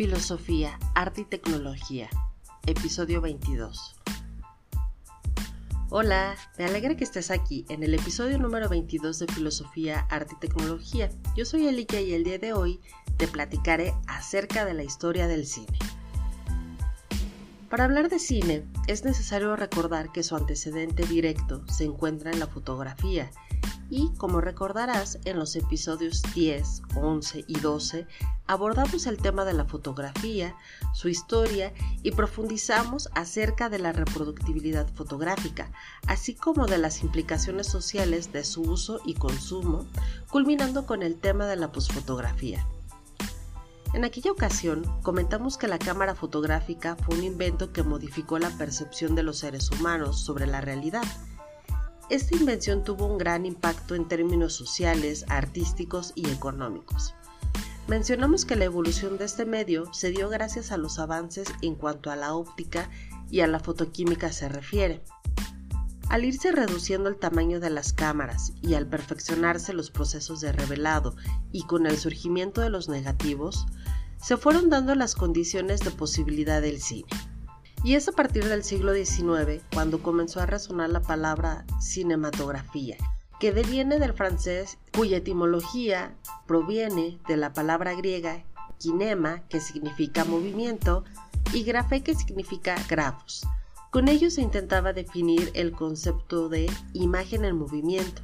[0.00, 2.08] Filosofía, Arte y Tecnología,
[2.66, 3.96] episodio 22.
[5.90, 10.40] Hola, me alegra que estés aquí en el episodio número 22 de Filosofía, Arte y
[10.40, 11.10] Tecnología.
[11.36, 12.80] Yo soy Elika y el día de hoy
[13.18, 15.78] te platicaré acerca de la historia del cine.
[17.68, 22.46] Para hablar de cine, es necesario recordar que su antecedente directo se encuentra en la
[22.46, 23.30] fotografía
[23.90, 28.06] y, como recordarás, en los episodios 10, 11 y 12
[28.46, 30.56] abordamos el tema de la fotografía,
[30.94, 35.70] su historia y profundizamos acerca de la reproductibilidad fotográfica,
[36.06, 39.86] así como de las implicaciones sociales de su uso y consumo,
[40.30, 42.66] culminando con el tema de la posfotografía.
[43.92, 49.16] En aquella ocasión comentamos que la cámara fotográfica fue un invento que modificó la percepción
[49.16, 51.02] de los seres humanos sobre la realidad.
[52.10, 57.14] Esta invención tuvo un gran impacto en términos sociales, artísticos y económicos.
[57.86, 62.10] Mencionamos que la evolución de este medio se dio gracias a los avances en cuanto
[62.10, 62.90] a la óptica
[63.30, 65.04] y a la fotoquímica se refiere.
[66.08, 71.14] Al irse reduciendo el tamaño de las cámaras y al perfeccionarse los procesos de revelado
[71.52, 73.66] y con el surgimiento de los negativos,
[74.20, 77.08] se fueron dando las condiciones de posibilidad del cine.
[77.82, 82.96] Y es a partir del siglo XIX cuando comenzó a resonar la palabra cinematografía,
[83.38, 86.14] que deviene del francés cuya etimología
[86.46, 88.44] proviene de la palabra griega
[88.78, 91.04] kinema, que significa movimiento,
[91.52, 93.46] y grafé, que significa grafos,
[93.90, 98.22] con ello se intentaba definir el concepto de imagen en movimiento.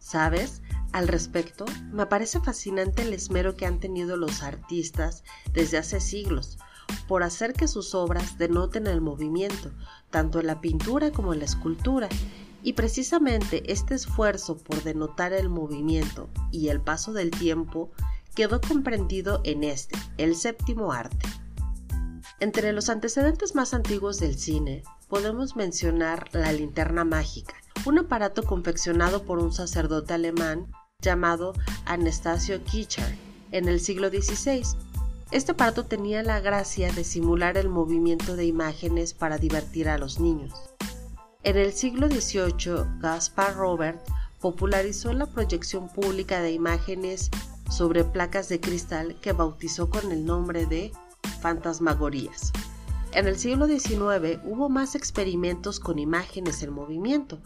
[0.00, 0.60] ¿Sabes?
[0.92, 5.22] Al respecto, me parece fascinante el esmero que han tenido los artistas
[5.52, 6.58] desde hace siglos
[7.06, 9.70] por hacer que sus obras denoten el movimiento,
[10.10, 12.08] tanto en la pintura como en la escultura,
[12.62, 17.90] y precisamente este esfuerzo por denotar el movimiento y el paso del tiempo
[18.34, 21.26] quedó comprendido en este, el séptimo arte.
[22.40, 29.24] Entre los antecedentes más antiguos del cine, podemos mencionar la linterna mágica, un aparato confeccionado
[29.24, 30.70] por un sacerdote alemán
[31.00, 31.52] llamado
[31.84, 33.16] Anastasio Kircher
[33.50, 34.62] en el siglo XVI.
[35.30, 40.20] Este aparato tenía la gracia de simular el movimiento de imágenes para divertir a los
[40.20, 40.54] niños.
[41.42, 44.00] En el siglo XVIII, Gaspar Robert
[44.40, 47.30] popularizó la proyección pública de imágenes
[47.70, 50.92] sobre placas de cristal que bautizó con el nombre de
[51.42, 52.50] fantasmagorías.
[53.12, 57.38] En el siglo XIX hubo más experimentos con imágenes en movimiento.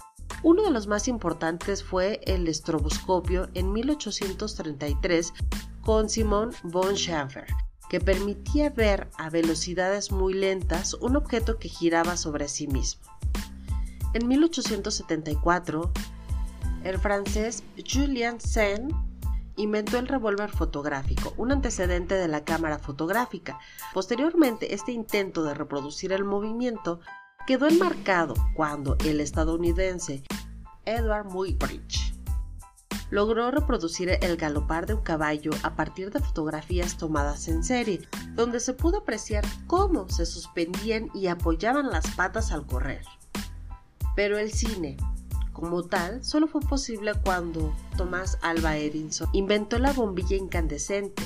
[0.44, 5.32] Uno de los más importantes fue el estroboscopio en 1833
[5.82, 7.46] con Simon von Schaffer,
[7.92, 13.02] que permitía ver a velocidades muy lentas un objeto que giraba sobre sí mismo.
[14.14, 15.92] En 1874,
[16.84, 18.88] el francés Julien Sen
[19.56, 23.58] inventó el revólver fotográfico, un antecedente de la cámara fotográfica.
[23.92, 27.00] Posteriormente, este intento de reproducir el movimiento
[27.46, 30.22] quedó enmarcado cuando el estadounidense
[30.86, 32.11] Edward Muybridge
[33.12, 38.00] logró reproducir el galopar de un caballo a partir de fotografías tomadas en serie,
[38.34, 43.04] donde se pudo apreciar cómo se suspendían y apoyaban las patas al correr.
[44.16, 44.96] Pero el cine,
[45.52, 51.22] como tal, solo fue posible cuando Thomas Alva Edison inventó la bombilla incandescente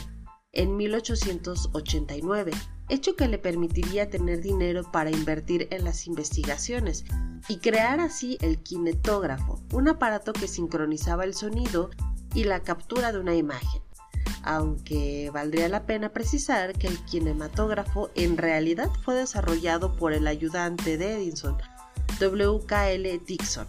[0.51, 2.51] en 1889,
[2.89, 7.05] hecho que le permitiría tener dinero para invertir en las investigaciones
[7.49, 11.91] y crear así el kinetógrafo, un aparato que sincronizaba el sonido
[12.35, 13.83] y la captura de una imagen.
[14.43, 20.97] Aunque valdría la pena precisar que el kinematógrafo en realidad fue desarrollado por el ayudante
[20.97, 21.57] de Edison,
[22.21, 23.67] WKL Dixon,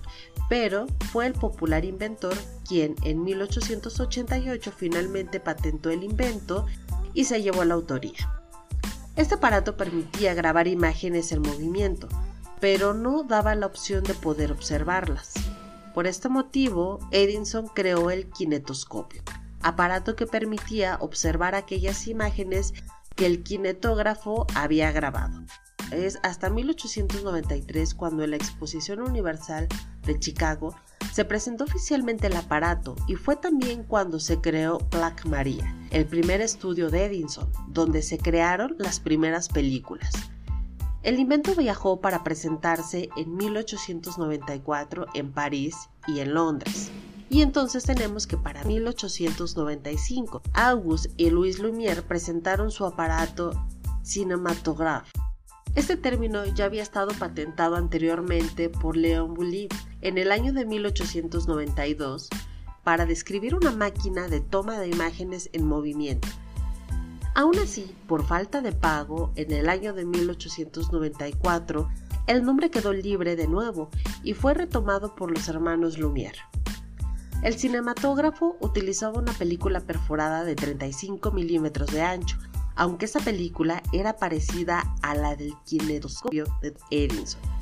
[0.50, 2.38] pero fue el popular inventor
[2.68, 6.66] quien en 1888 finalmente patentó el invento
[7.14, 8.37] y se llevó la autoría.
[9.18, 12.08] Este aparato permitía grabar imágenes en movimiento,
[12.60, 15.34] pero no daba la opción de poder observarlas.
[15.96, 19.24] Por este motivo, Edison creó el kinetoscopio,
[19.64, 22.76] aparato que permitía observar aquellas imágenes
[23.16, 25.42] que el kinetógrafo había grabado.
[25.92, 29.68] Es hasta 1893 cuando en la Exposición Universal
[30.04, 30.76] de Chicago
[31.12, 36.42] se presentó oficialmente el aparato y fue también cuando se creó Black Maria, el primer
[36.42, 40.12] estudio de Edison, donde se crearon las primeras películas.
[41.04, 45.76] El invento viajó para presentarse en 1894 en París
[46.08, 46.92] y en Londres.
[47.30, 53.52] Y entonces tenemos que para 1895, Auguste y Louis Lumière presentaron su aparato
[54.04, 55.08] cinematograph.
[55.76, 59.70] Este término ya había estado patentado anteriormente por Leon Boulley
[60.02, 62.30] en el año de 1892
[62.88, 66.30] para describir una máquina de toma de imágenes en movimiento.
[67.36, 71.90] Aún así, por falta de pago, en el año de 1894,
[72.28, 73.90] el nombre quedó libre de nuevo
[74.24, 76.40] y fue retomado por los hermanos Lumière.
[77.44, 82.38] El cinematógrafo utilizaba una película perforada de 35 milímetros de ancho,
[82.78, 87.57] aunque esa película era parecida a la del kinetoscopio de Edison.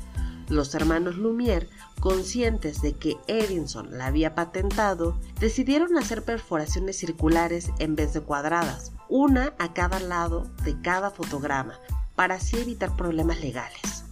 [0.48, 7.96] Los hermanos Lumière, conscientes de que Edison la había patentado, decidieron hacer perforaciones circulares en
[7.96, 11.80] vez de cuadradas, una a cada lado de cada fotograma,
[12.14, 14.04] para así evitar problemas legales.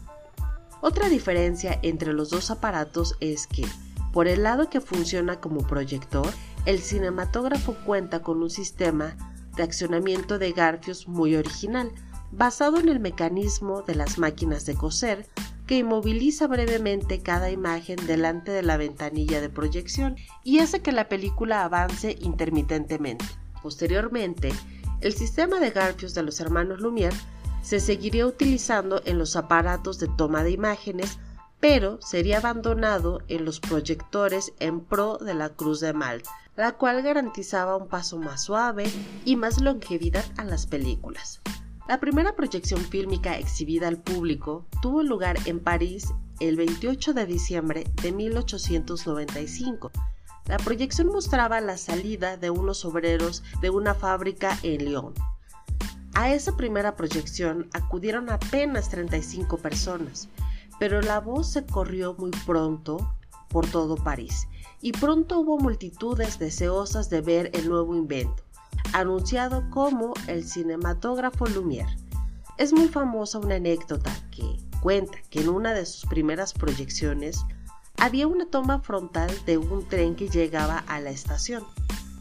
[0.80, 3.66] Otra diferencia entre los dos aparatos es que,
[4.12, 6.28] por el lado que funciona como proyector,
[6.66, 9.16] el cinematógrafo cuenta con un sistema
[9.56, 11.92] de accionamiento de garfios muy original,
[12.32, 15.28] basado en el mecanismo de las máquinas de coser,
[15.66, 21.08] que inmoviliza brevemente cada imagen delante de la ventanilla de proyección y hace que la
[21.08, 23.24] película avance intermitentemente.
[23.62, 24.52] Posteriormente,
[25.00, 27.16] el sistema de garfios de los hermanos Lumière
[27.62, 31.18] se seguiría utilizando en los aparatos de toma de imágenes,
[31.60, 37.02] pero sería abandonado en los proyectores en pro de la Cruz de Malta, la cual
[37.02, 38.84] garantizaba un paso más suave
[39.24, 41.40] y más longevidad a las películas.
[41.86, 47.84] La primera proyección fílmica exhibida al público tuvo lugar en París el 28 de diciembre
[48.00, 49.90] de 1895.
[50.46, 55.12] La proyección mostraba la salida de unos obreros de una fábrica en Lyon.
[56.14, 60.28] A esa primera proyección acudieron apenas 35 personas,
[60.78, 63.14] pero la voz se corrió muy pronto
[63.48, 64.48] por todo París
[64.80, 68.43] y pronto hubo multitudes deseosas de ver el nuevo invento,
[68.92, 71.96] anunciado como el cinematógrafo Lumière.
[72.58, 77.44] Es muy famosa una anécdota que cuenta que en una de sus primeras proyecciones
[77.98, 81.64] había una toma frontal de un tren que llegaba a la estación.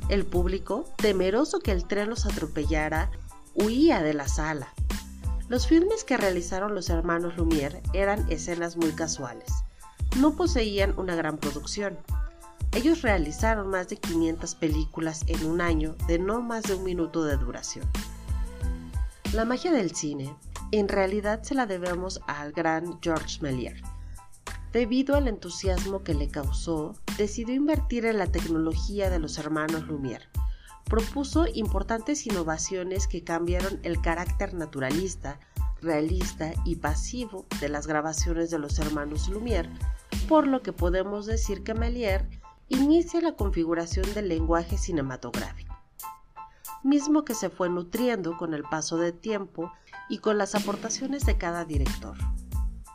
[0.10, 3.12] El público, temeroso que el tren los atropellara,
[3.54, 4.74] huía de la sala.
[5.50, 9.52] Los filmes que realizaron los hermanos Lumière eran escenas muy casuales.
[10.18, 11.98] No poseían una gran producción,
[12.76, 17.24] ellos realizaron más de 500 películas en un año de no más de un minuto
[17.24, 17.86] de duración.
[19.32, 20.36] La magia del cine
[20.72, 23.80] en realidad se la debemos al gran Georges Méliès.
[24.72, 30.28] Debido al entusiasmo que le causó, decidió invertir en la tecnología de los hermanos Lumière.
[30.86, 35.40] Propuso importantes innovaciones que cambiaron el carácter naturalista,
[35.80, 39.70] realista y pasivo de las grabaciones de los hermanos Lumière,
[40.28, 42.24] por lo que podemos decir que Méliès
[42.74, 45.76] inicia la configuración del lenguaje cinematográfico,
[46.84, 49.72] mismo que se fue nutriendo con el paso del tiempo
[50.10, 52.18] y con las aportaciones de cada director.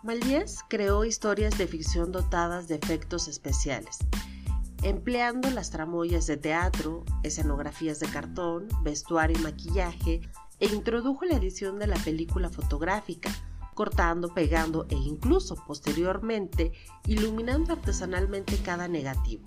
[0.03, 3.99] Méliès creó historias de ficción dotadas de efectos especiales,
[4.83, 10.21] empleando las tramoyas de teatro, escenografías de cartón, vestuario y maquillaje,
[10.61, 13.31] e introdujo la edición de la película fotográfica,
[13.79, 16.73] cortando, pegando e incluso posteriormente
[17.07, 19.47] iluminando artesanalmente cada negativo.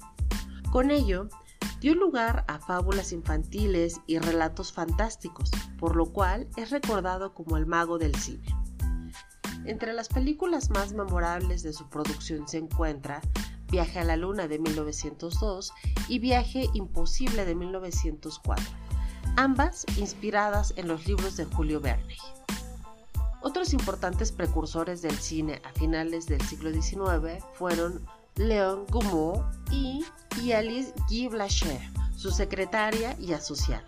[0.71, 1.27] Con ello,
[1.81, 7.65] dio lugar a fábulas infantiles y relatos fantásticos, por lo cual es recordado como el
[7.65, 8.47] mago del cine.
[9.65, 13.19] Entre las películas más memorables de su producción se encuentra
[13.69, 15.73] Viaje a la Luna de 1902
[16.07, 18.63] y Viaje Imposible de 1904,
[19.35, 22.15] ambas inspiradas en los libros de Julio Verne.
[23.41, 28.05] Otros importantes precursores del cine a finales del siglo XIX fueron
[28.35, 30.05] Leon Gumeau y,
[30.51, 31.81] Alice Guy Blacher,
[32.15, 33.85] su secretaria y asociada.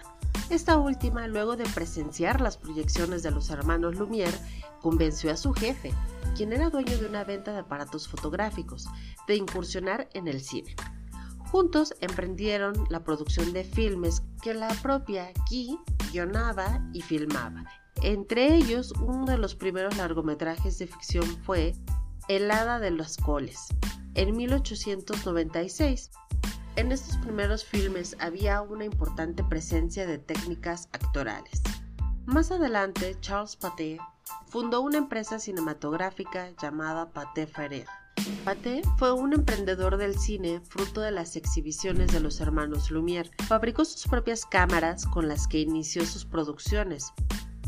[0.49, 4.37] Esta última, luego de presenciar las proyecciones de los hermanos Lumière,
[4.81, 5.93] convenció a su jefe,
[6.35, 8.87] quien era dueño de una venta de aparatos fotográficos,
[9.27, 10.75] de incursionar en el cine.
[11.51, 15.79] Juntos emprendieron la producción de filmes que la propia Guy
[16.11, 17.63] guionaba y filmaba.
[18.03, 21.73] Entre ellos, uno de los primeros largometrajes de ficción fue
[22.27, 23.67] El Hada de los Coles,
[24.13, 26.11] en 1896.
[26.75, 31.61] En estos primeros filmes había una importante presencia de técnicas actorales.
[32.25, 33.99] Más adelante, Charles Pathé
[34.47, 37.85] fundó una empresa cinematográfica llamada Pathé Ferrer.
[38.43, 43.31] Pathé fue un emprendedor del cine fruto de las exhibiciones de los hermanos Lumière.
[43.47, 47.13] Fabricó sus propias cámaras con las que inició sus producciones.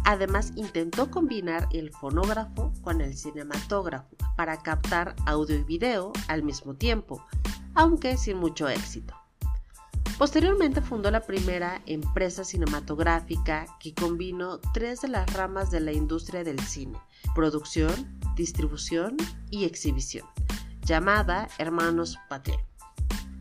[0.06, 6.76] Además, intentó combinar el fonógrafo con el cinematógrafo para captar audio y video al mismo
[6.76, 7.26] tiempo,
[7.74, 9.16] aunque sin mucho éxito.
[10.20, 16.44] Posteriormente fundó la primera empresa cinematográfica que combinó tres de las ramas de la industria
[16.44, 16.98] del cine,
[17.34, 19.18] producción, distribución
[19.50, 20.26] y exhibición,
[20.84, 22.58] llamada Hermanos Paté.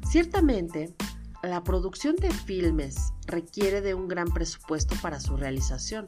[0.08, 0.94] Ciertamente,
[1.44, 6.06] la producción de filmes requiere de un gran presupuesto para su realización,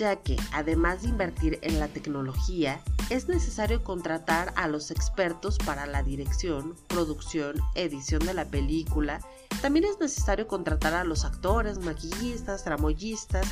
[0.00, 2.80] ya que además de invertir en la tecnología,
[3.10, 9.20] es necesario contratar a los expertos para la dirección, producción, edición de la película.
[9.60, 13.46] También es necesario contratar a los actores, maquillistas, tramoyistas,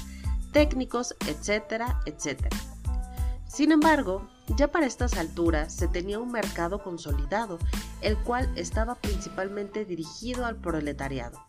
[0.52, 2.56] técnicos, etcétera, etcétera.
[3.46, 4.26] Sin embargo,
[4.56, 7.58] ya para estas alturas se tenía un mercado consolidado,
[8.00, 11.44] el cual estaba principalmente dirigido al proletariado.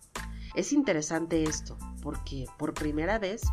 [0.56, 3.44] Es interesante esto, porque por primera vez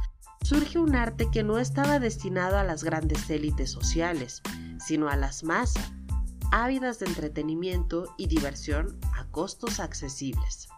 [0.43, 4.43] surge un arte que no estaba destinado a las grandes élites sociales,
[4.78, 5.93] sino a las masas,
[6.52, 10.69] ávidas de entretenimiento y diversión a costos accesibles.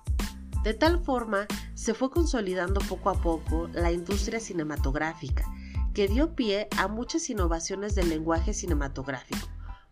[0.64, 5.44] De tal forma, se fue consolidando poco a poco la industria cinematográfica,
[5.94, 9.48] que dio pie a muchas innovaciones del lenguaje cinematográfico,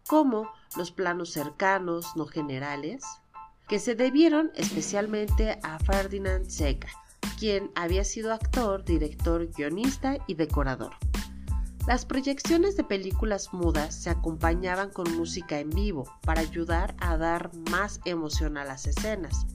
[0.06, 3.04] como los planos cercanos, no generales,
[3.68, 6.88] que se debieron especialmente a Ferdinand Seca,
[7.38, 10.92] quien había sido actor, director, guionista y decorador.
[11.86, 17.54] Las proyecciones de películas mudas se acompañaban con música en vivo para ayudar a dar
[17.70, 19.46] más emoción a las escenas.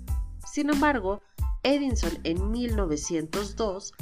[0.49, 1.21] Sin embargo,
[1.63, 3.93] Edison en 1902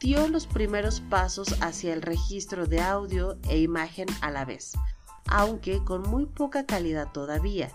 [0.00, 4.72] dio los primeros pasos hacia el registro de audio e imagen a la vez,
[5.26, 7.70] aunque con muy poca calidad todavía.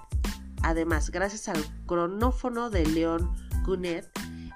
[0.63, 4.09] Además, gracias al cronófono de Leon Gunet,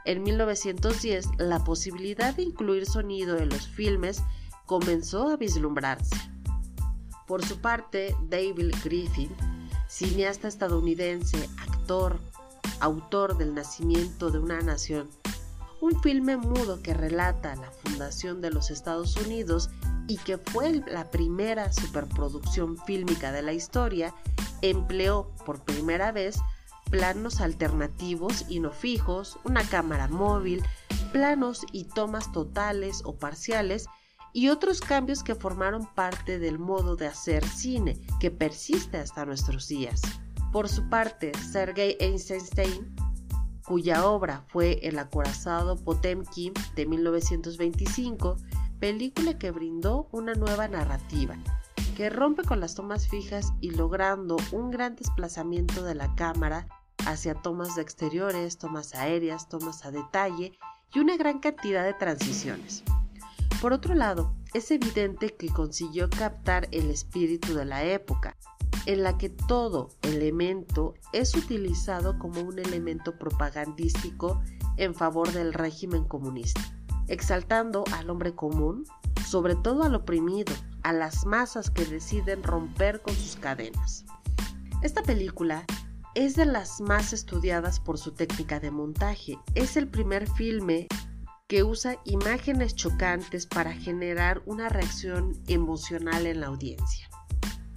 [0.05, 4.21] en 1910, la posibilidad de incluir sonido en los filmes
[4.65, 6.15] comenzó a vislumbrarse.
[7.27, 9.29] Por su parte, David Griffin,
[9.87, 12.19] cineasta estadounidense, actor,
[12.79, 15.09] autor del nacimiento de una nación,
[15.79, 19.69] un filme mudo que relata la fundación de los Estados Unidos
[20.07, 24.13] y que fue la primera superproducción fílmica de la historia,
[24.61, 26.37] empleó por primera vez
[26.93, 30.61] planos alternativos y no fijos, una cámara móvil,
[31.11, 33.87] planos y tomas totales o parciales
[34.31, 39.67] y otros cambios que formaron parte del modo de hacer cine que persiste hasta nuestros
[39.67, 40.03] días.
[40.51, 42.95] Por su parte, Sergei Eisenstein,
[43.65, 48.37] cuya obra fue El acorazado Potemkin de 1925,
[48.79, 51.39] película que brindó una nueva narrativa,
[51.97, 56.67] que rompe con las tomas fijas y logrando un gran desplazamiento de la cámara
[57.05, 60.53] hacia tomas de exteriores, tomas aéreas, tomas a detalle
[60.93, 62.83] y una gran cantidad de transiciones.
[63.61, 68.35] Por otro lado, es evidente que consiguió captar el espíritu de la época,
[68.85, 74.41] en la que todo elemento es utilizado como un elemento propagandístico
[74.77, 76.61] en favor del régimen comunista,
[77.07, 78.83] exaltando al hombre común,
[79.25, 84.05] sobre todo al oprimido, a las masas que deciden romper con sus cadenas.
[84.81, 85.65] Esta película
[86.15, 89.39] es de las más estudiadas por su técnica de montaje.
[89.55, 90.87] Es el primer filme
[91.47, 97.09] que usa imágenes chocantes para generar una reacción emocional en la audiencia.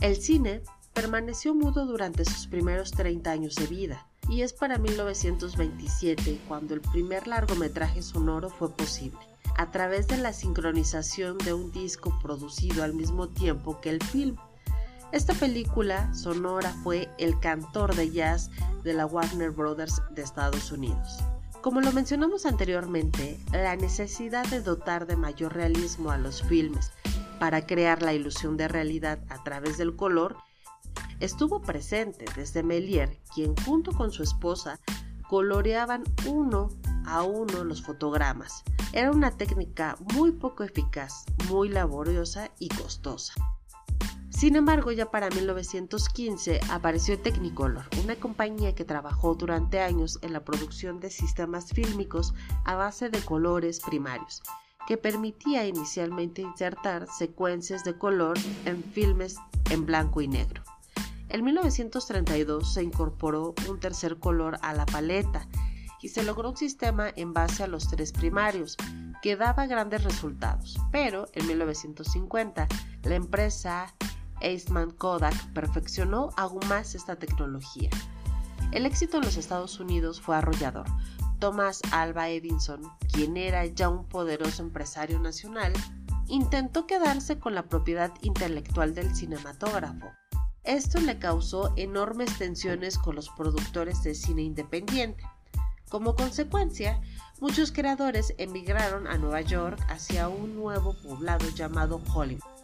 [0.01, 0.63] El cine
[0.93, 6.81] permaneció mudo durante sus primeros 30 años de vida y es para 1927 cuando el
[6.81, 9.19] primer largometraje sonoro fue posible,
[9.57, 14.37] a través de la sincronización de un disco producido al mismo tiempo que el film.
[15.13, 18.51] Esta película sonora fue El cantor de jazz
[18.83, 21.21] de la Warner Brothers de Estados Unidos.
[21.63, 26.91] Como lo mencionamos anteriormente, la necesidad de dotar de mayor realismo a los filmes
[27.39, 30.37] para crear la ilusión de realidad a través del color
[31.21, 34.81] estuvo presente desde Melier, quien junto con su esposa
[35.29, 36.69] coloreaban uno
[37.07, 38.65] a uno los fotogramas.
[38.93, 43.35] Era una técnica muy poco eficaz, muy laboriosa y costosa.
[44.37, 50.45] Sin embargo, ya para 1915 apareció Technicolor, una compañía que trabajó durante años en la
[50.45, 52.35] producción de sistemas fílmicos
[52.67, 54.43] a base de colores primarios,
[54.87, 59.37] que permitía inicialmente insertar secuencias de color en filmes
[59.71, 60.63] en blanco y negro.
[61.31, 65.49] En 1932 se incorporó un tercer color a la paleta
[66.03, 68.77] y se logró un sistema en base a los tres primarios,
[69.23, 70.79] que daba grandes resultados.
[70.93, 72.69] Pero en 1950
[73.03, 73.95] la empresa
[74.41, 77.91] Eastman Kodak perfeccionó aún más esta tecnología.
[78.73, 80.87] El éxito en los Estados Unidos fue arrollador.
[81.39, 85.73] Thomas Alva Edison, quien era ya un poderoso empresario nacional,
[86.29, 90.07] intentó quedarse con la propiedad intelectual del cinematógrafo.
[90.65, 95.23] Esto le causó enormes tensiones con los productores de cine independiente.
[95.89, 97.01] Como consecuencia,
[97.41, 102.56] muchos creadores emigraron a Nueva York hacia un nuevo poblado llamado Hollywood.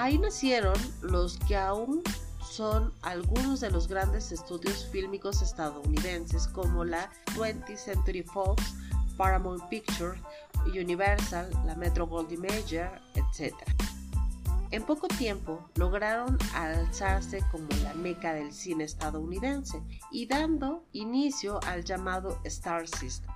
[0.00, 2.02] Ahí nacieron los que aún
[2.40, 8.62] son algunos de los grandes estudios fílmicos estadounidenses como la 20th Century Fox,
[9.18, 10.18] Paramount Pictures,
[10.64, 13.54] Universal, la Metro Goldwyn Mayer, etc.
[14.70, 21.84] En poco tiempo lograron alzarse como la meca del cine estadounidense y dando inicio al
[21.84, 23.30] llamado Star System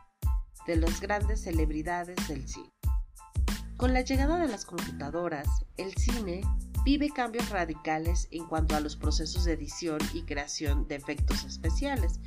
[0.66, 2.73] de las grandes celebridades del cine.
[3.76, 6.42] Con la llegada de las computadoras, el cine
[6.84, 12.20] vive cambios radicales en cuanto a los procesos de edición y creación de efectos especiales.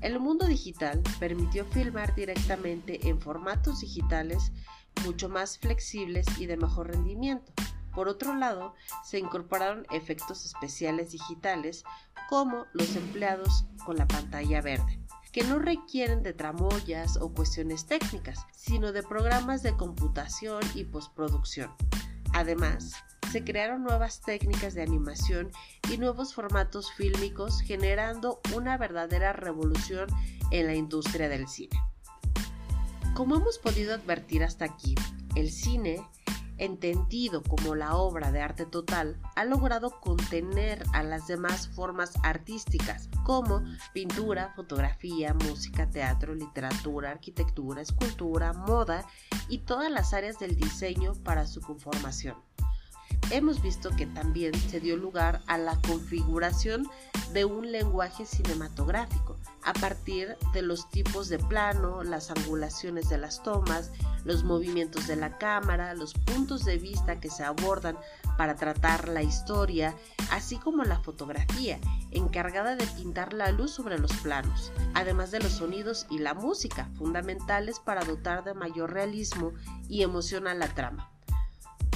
[0.00, 4.50] El mundo digital permitió filmar directamente en formatos digitales
[5.04, 7.52] mucho más flexibles y de mejor rendimiento.
[7.94, 11.84] Por otro lado, se incorporaron efectos especiales digitales
[12.30, 14.98] como los empleados con la pantalla verde
[15.38, 21.70] que no requieren de tramoyas o cuestiones técnicas, sino de programas de computación y postproducción.
[22.34, 22.94] Además,
[23.30, 25.52] se crearon nuevas técnicas de animación
[25.92, 30.08] y nuevos formatos fílmicos generando una verdadera revolución
[30.50, 31.78] en la industria del cine.
[33.14, 34.96] Como hemos podido advertir hasta aquí,
[35.36, 36.04] el cine
[36.58, 43.08] entendido como la obra de arte total, ha logrado contener a las demás formas artísticas
[43.24, 49.06] como pintura, fotografía, música, teatro, literatura, arquitectura, escultura, moda
[49.48, 52.47] y todas las áreas del diseño para su conformación.
[53.30, 56.88] Hemos visto que también se dio lugar a la configuración
[57.34, 63.42] de un lenguaje cinematográfico a partir de los tipos de plano, las angulaciones de las
[63.42, 63.92] tomas,
[64.24, 67.98] los movimientos de la cámara, los puntos de vista que se abordan
[68.38, 69.94] para tratar la historia,
[70.30, 71.78] así como la fotografía,
[72.10, 76.88] encargada de pintar la luz sobre los planos, además de los sonidos y la música,
[76.96, 79.52] fundamentales para dotar de mayor realismo
[79.86, 81.17] y emoción a la trama.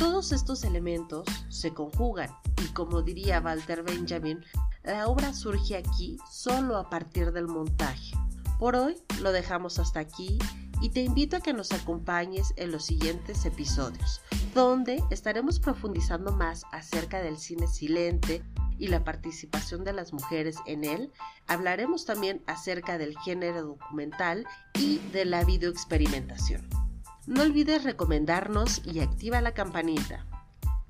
[0.03, 2.29] Todos estos elementos se conjugan
[2.61, 4.45] y como diría Walter Benjamin,
[4.83, 8.13] la obra surge aquí solo a partir del montaje.
[8.59, 10.41] Por hoy lo dejamos hasta aquí
[10.81, 14.21] y te invito a que nos acompañes en los siguientes episodios,
[14.57, 18.43] donde estaremos profundizando más acerca del cine silente
[18.79, 21.13] y la participación de las mujeres en él.
[21.47, 26.82] Hablaremos también acerca del género documental y de la videoexperimentación.
[27.27, 30.27] No olvides recomendarnos y activa la campanita.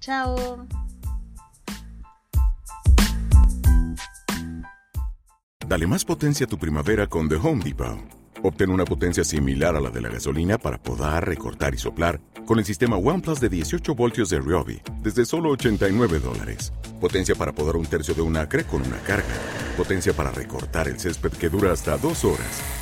[0.01, 0.67] ¡Chao!
[5.67, 7.99] Dale más potencia a tu primavera con The Home Depot.
[8.43, 12.59] Obtén una potencia similar a la de la gasolina para podar, recortar y soplar con
[12.59, 16.73] el sistema OnePlus de 18 voltios de Ryobi desde solo 89 dólares.
[17.01, 19.35] Potencia para podar un tercio de un acre con una carga.
[19.77, 22.82] Potencia para recortar el césped que dura hasta dos horas.